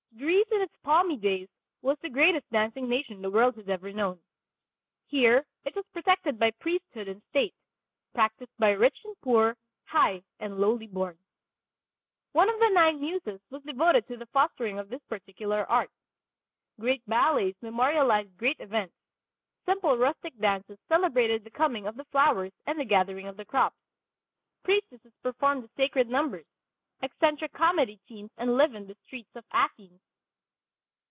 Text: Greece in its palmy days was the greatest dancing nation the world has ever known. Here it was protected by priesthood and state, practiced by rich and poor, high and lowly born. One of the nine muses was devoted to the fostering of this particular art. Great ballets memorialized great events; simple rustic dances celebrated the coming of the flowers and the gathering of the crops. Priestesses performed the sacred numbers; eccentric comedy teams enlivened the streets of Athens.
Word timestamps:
Greece 0.19 0.45
in 0.51 0.61
its 0.61 0.75
palmy 0.83 1.15
days 1.17 1.47
was 1.81 1.97
the 1.99 2.09
greatest 2.09 2.47
dancing 2.51 2.87
nation 2.87 3.21
the 3.23 3.31
world 3.31 3.55
has 3.55 3.67
ever 3.67 3.91
known. 3.91 4.19
Here 5.07 5.45
it 5.65 5.75
was 5.75 5.85
protected 5.93 6.37
by 6.37 6.51
priesthood 6.51 7.07
and 7.07 7.23
state, 7.29 7.55
practiced 8.13 8.55
by 8.59 8.69
rich 8.71 8.95
and 9.03 9.19
poor, 9.21 9.57
high 9.85 10.21
and 10.39 10.57
lowly 10.59 10.85
born. 10.85 11.17
One 12.33 12.49
of 12.49 12.59
the 12.59 12.69
nine 12.69 12.99
muses 12.99 13.39
was 13.49 13.63
devoted 13.63 14.07
to 14.09 14.17
the 14.17 14.27
fostering 14.27 14.77
of 14.77 14.89
this 14.89 15.03
particular 15.05 15.65
art. 15.69 15.89
Great 16.79 17.01
ballets 17.07 17.55
memorialized 17.61 18.37
great 18.37 18.59
events; 18.59 18.93
simple 19.65 19.97
rustic 19.97 20.37
dances 20.37 20.77
celebrated 20.87 21.43
the 21.43 21.49
coming 21.49 21.87
of 21.87 21.95
the 21.95 22.05
flowers 22.05 22.51
and 22.67 22.79
the 22.79 22.85
gathering 22.85 23.27
of 23.27 23.37
the 23.37 23.45
crops. 23.45 23.77
Priestesses 24.63 25.13
performed 25.23 25.63
the 25.63 25.69
sacred 25.75 26.07
numbers; 26.09 26.45
eccentric 27.01 27.51
comedy 27.53 27.99
teams 28.07 28.29
enlivened 28.37 28.87
the 28.87 28.97
streets 29.07 29.35
of 29.35 29.43
Athens. 29.51 29.99